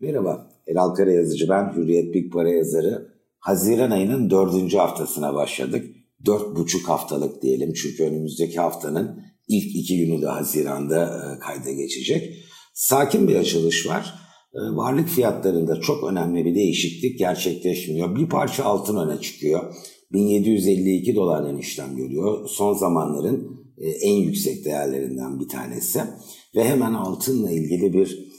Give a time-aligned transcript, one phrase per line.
[0.00, 3.08] Merhaba, Elal Kara yazıcı ben, Hürriyet Big Para yazarı.
[3.38, 5.86] Haziran ayının dördüncü haftasına başladık.
[6.26, 12.34] Dört buçuk haftalık diyelim çünkü önümüzdeki haftanın ilk iki günü de Haziran'da e, kayda geçecek.
[12.74, 14.14] Sakin bir açılış var.
[14.54, 18.16] E, varlık fiyatlarında çok önemli bir değişiklik gerçekleşmiyor.
[18.16, 19.74] Bir parça altın öne çıkıyor.
[20.12, 22.48] 1752 dolardan işlem görüyor.
[22.48, 26.00] Son zamanların e, en yüksek değerlerinden bir tanesi.
[26.56, 28.35] Ve hemen altınla ilgili bir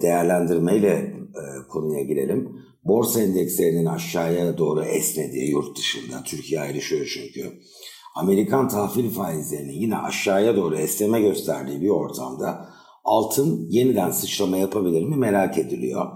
[0.00, 2.48] değerlendirmeyle e, konuya girelim.
[2.84, 7.52] Borsa endekslerinin aşağıya doğru esnediği yurt dışında, Türkiye ayrışıyor çünkü.
[8.16, 12.68] Amerikan tahvil faizlerinin yine aşağıya doğru esneme gösterdiği bir ortamda
[13.04, 16.06] altın yeniden sıçrama yapabilir mi merak ediliyor.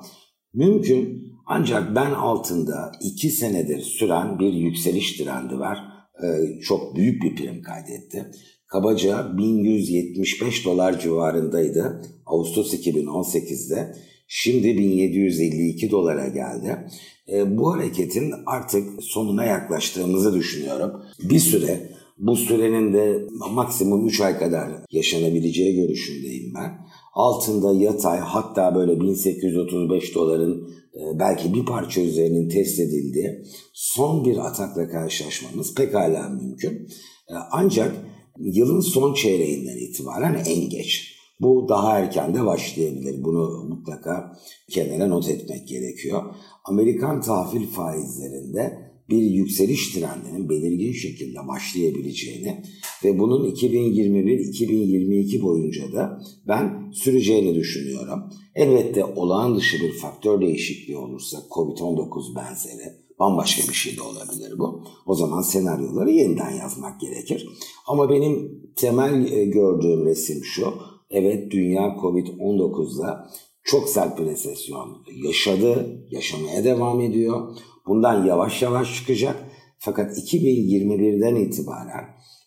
[0.55, 5.79] Mümkün ancak ben altında iki senedir süren bir yükseliş trendi var.
[6.23, 8.31] Ee, çok büyük bir prim kaydetti.
[8.73, 13.97] Kabaca 1175 dolar civarındaydı Ağustos 2018'de.
[14.29, 16.87] Şimdi 1752 dolara geldi.
[17.33, 21.03] E, bu hareketin artık sonuna yaklaştığımızı düşünüyorum.
[21.23, 21.89] Bir süre
[22.19, 26.79] bu sürenin de maksimum 3 ay kadar yaşanabileceği görüşündeyim ben.
[27.15, 34.37] Altında yatay hatta böyle 1835 doların e, belki bir parça üzerinin test edildiği son bir
[34.37, 36.89] atakla karşılaşmamız pekala mümkün.
[37.29, 38.12] E, ancak
[38.45, 41.13] yılın son çeyreğinden itibaren en geç.
[41.41, 43.25] Bu daha erken de başlayabilir.
[43.25, 44.37] Bunu mutlaka
[44.71, 46.23] kenara not etmek gerekiyor.
[46.65, 52.63] Amerikan tahvil faizlerinde bir yükseliş trendinin belirgin şekilde başlayabileceğini
[53.05, 58.23] ve bunun 2021-2022 boyunca da ben süreceğini düşünüyorum.
[58.55, 64.85] Elbette olağan dışı bir faktör değişikliği olursa COVID-19 benzeri bambaşka bir şey de olabilir bu.
[65.07, 67.49] O zaman senaryoları yeniden yazmak gerekir.
[67.87, 70.75] Ama benim temel e, gördüğüm resim şu.
[71.11, 73.31] Evet dünya Covid-19'da
[73.65, 77.57] çok sert bir resesyon yaşadı, yaşamaya devam ediyor.
[77.87, 79.37] Bundan yavaş yavaş çıkacak.
[79.79, 82.05] Fakat 2021'den itibaren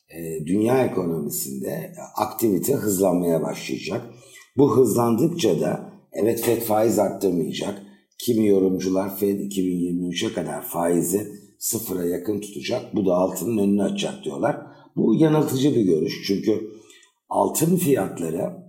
[0.09, 4.01] e, dünya ekonomisinde aktivite hızlanmaya başlayacak.
[4.57, 7.81] Bu hızlandıkça da evet FED faiz arttırmayacak.
[8.17, 11.27] Kimi yorumcular Fed 2023'e kadar faizi
[11.59, 12.95] sıfıra yakın tutacak.
[12.95, 14.57] Bu da altının önünü açacak diyorlar.
[14.95, 16.23] Bu yanıltıcı bir görüş.
[16.27, 16.67] Çünkü
[17.29, 18.65] altın fiyatları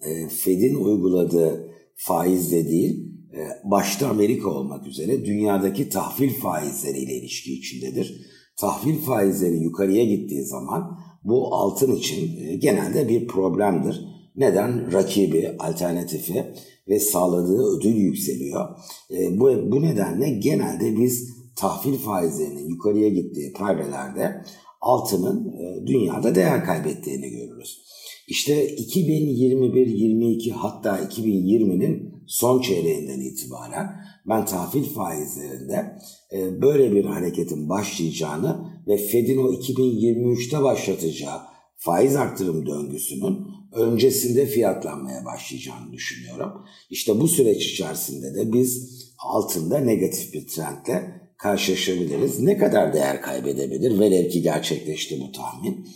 [0.00, 8.26] e, Fed'in uyguladığı faizle değil, e, başta Amerika olmak üzere dünyadaki tahvil faizleriyle ilişki içindedir.
[8.56, 14.04] Tahvil faizleri yukarıya gittiği zaman bu altın için e, genelde bir problemdir.
[14.36, 14.92] Neden?
[14.92, 16.44] Rakibi, alternatifi
[16.88, 18.68] ve sağladığı ödül yükseliyor.
[19.10, 24.42] E, bu, bu nedenle genelde biz tahvil faizlerinin yukarıya gittiği parelerde
[24.80, 27.86] altının e, dünyada değer kaybettiğini görürüz.
[28.28, 33.86] İşte 2021-22 hatta 2020'nin son çeyreğinden itibaren
[34.28, 35.98] ben tahvil faizlerinde
[36.32, 41.38] e, böyle bir hareketin başlayacağını ve Fed'in o 2023'te başlatacağı
[41.76, 43.46] faiz artırım döngüsünün
[43.76, 46.52] öncesinde fiyatlanmaya başlayacağını düşünüyorum.
[46.90, 52.40] İşte bu süreç içerisinde de biz altında negatif bir trendle karşılaşabiliriz.
[52.40, 54.00] Ne kadar değer kaybedebilir?
[54.00, 55.86] Velev ki gerçekleşti bu tahmin.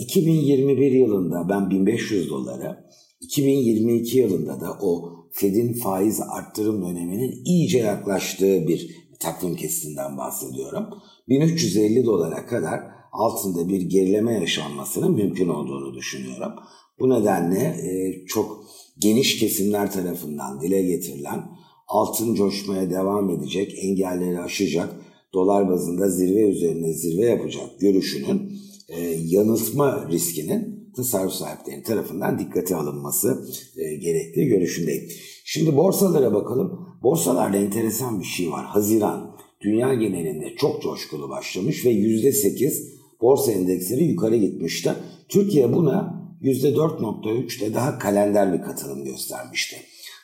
[0.00, 2.86] 2021 ee, yılında ben 1500 dolara,
[3.20, 8.90] 2022 yılında da o Fed'in faiz arttırım döneminin iyice yaklaştığı bir
[9.20, 10.86] takvim kesitinden bahsediyorum.
[11.28, 12.80] 1350 dolara kadar
[13.16, 16.52] altında bir gerileme yaşanmasının mümkün olduğunu düşünüyorum.
[16.98, 18.64] Bu nedenle e, çok
[18.98, 21.42] geniş kesimler tarafından dile getirilen
[21.88, 24.94] altın coşmaya devam edecek, engelleri aşacak,
[25.34, 28.52] dolar bazında zirve üzerine zirve yapacak görüşünün
[28.88, 35.08] e, yanıltma riskinin tasarruf sahipleri tarafından dikkate alınması e, gerektiği görüşündeyim.
[35.44, 36.86] Şimdi borsalara bakalım.
[37.02, 38.64] Borsalarda enteresan bir şey var.
[38.64, 44.92] Haziran dünya genelinde çok coşkulu başlamış ve %8 borsa endeksleri yukarı gitmişti.
[45.28, 49.76] Türkiye buna %4.3'te daha kalender bir katılım göstermişti.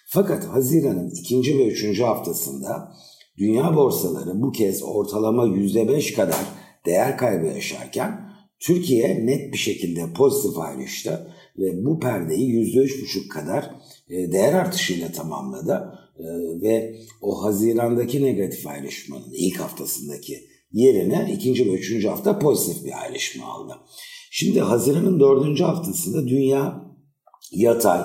[0.07, 2.93] Fakat Haziran'ın ikinci ve üçüncü haftasında
[3.39, 6.45] dünya borsaları bu kez ortalama %5 kadar
[6.87, 13.71] değer kaybı yaşarken Türkiye net bir şekilde pozitif ayrıştı ve bu perdeyi %3,5 kadar
[14.11, 16.25] e, değer artışıyla tamamladı e,
[16.63, 23.47] ve o Haziran'daki negatif ayrışmanın ilk haftasındaki yerine ikinci ve üçüncü hafta pozitif bir ayrışma
[23.47, 23.77] aldı.
[24.31, 26.85] Şimdi Haziran'ın dördüncü haftasında dünya
[27.53, 28.03] yatay,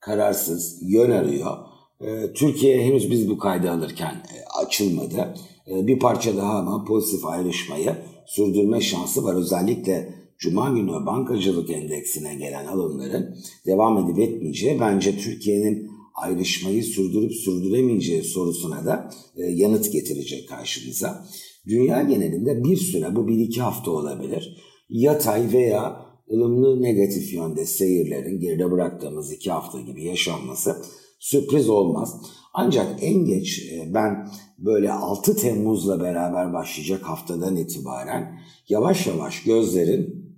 [0.00, 1.56] kararsız, yön arıyor.
[2.00, 4.22] E, Türkiye henüz biz bu kaydı alırken
[4.62, 5.34] açılmadı.
[5.66, 9.34] Bir parça daha ama pozitif ayrışmayı sürdürme şansı var.
[9.34, 13.36] Özellikle Cuma günü bankacılık endeksine gelen alımların
[13.66, 21.26] devam edip etmeyeceği bence Türkiye'nin ayrışmayı sürdürüp sürdüremeyeceği sorusuna da e, yanıt getirecek karşımıza.
[21.68, 24.56] Dünya genelinde bir süre bu bir iki hafta olabilir.
[24.88, 30.76] Yatay veya ılımlı negatif yönde seyirlerin geride bıraktığımız iki hafta gibi yaşanması
[31.18, 32.20] sürpriz olmaz.
[32.54, 34.28] Ancak en geç e, ben
[34.58, 40.28] böyle 6 Temmuz'la beraber başlayacak haftadan itibaren yavaş yavaş gözlerin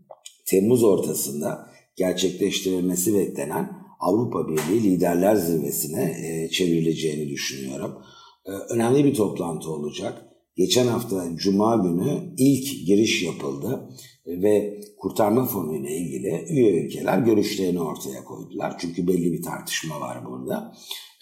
[0.47, 1.67] Temmuz ortasında
[1.97, 7.99] gerçekleştirilmesi beklenen Avrupa Birliği Liderler Zirvesi'ne e, çevrileceğini düşünüyorum.
[8.47, 10.30] E, önemli bir toplantı olacak.
[10.56, 13.88] Geçen hafta Cuma günü ilk giriş yapıldı
[14.26, 18.76] ve kurtarma fonu ile ilgili üye ülkeler görüşlerini ortaya koydular.
[18.79, 20.73] Çünkü belli bir tartışma var burada.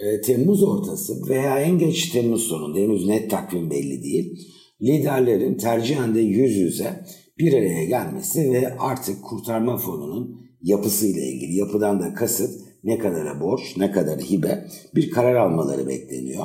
[0.00, 4.38] E, Temmuz ortası veya en geç Temmuz sonunda henüz net takvim belli değil.
[4.82, 7.04] Liderlerin tercihen de yüz yüze
[7.38, 13.76] bir araya gelmesi ve artık kurtarma fonunun yapısıyla ilgili yapıdan da kasıt ne kadar borç,
[13.76, 16.44] ne kadar hibe bir karar almaları bekleniyor.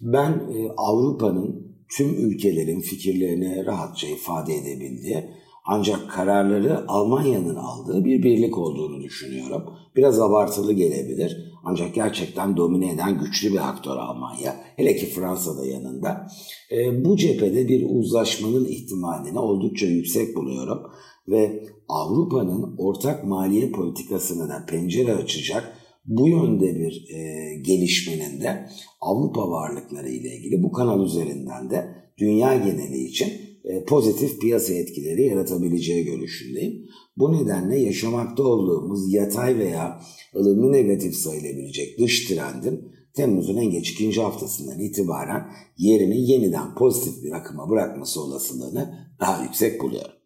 [0.00, 5.24] Ben e, Avrupa'nın tüm ülkelerin fikirlerini rahatça ifade edebildiği
[5.64, 9.64] ancak kararları Almanya'nın aldığı bir birlik olduğunu düşünüyorum.
[9.96, 14.56] Biraz abartılı gelebilir ancak gerçekten domine eden güçlü bir aktör Almanya.
[14.76, 16.26] Hele ki Fransa da yanında.
[16.72, 20.82] E, bu cephede bir uzlaşmanın ihtimalini oldukça yüksek buluyorum
[21.28, 25.72] ve Avrupa'nın ortak maliye politikasına da pencere açacak
[26.08, 28.68] bu yönde bir e, gelişmenin de
[29.00, 31.88] Avrupa varlıkları ile ilgili bu kanal üzerinden de
[32.18, 33.32] dünya geneli için
[33.64, 36.86] e, pozitif piyasa etkileri yaratabileceği görüşündeyim.
[37.16, 40.00] Bu nedenle yaşamakta olduğumuz yatay veya
[40.36, 42.80] ılımlı negatif sayılabilecek dış trendin
[43.14, 49.82] Temmuz'un en geç ikinci haftasından itibaren yerini yeniden pozitif bir akıma bırakması olasılığını daha yüksek
[49.82, 50.17] buluyorum.